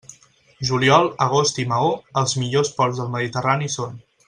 Juliol, 0.69 1.09
agost 1.25 1.61
i 1.65 1.65
Maó, 1.73 1.91
els 2.23 2.33
millors 2.41 2.73
ports 2.81 3.03
del 3.03 3.13
Mediterrani 3.19 3.71
són. 3.79 4.03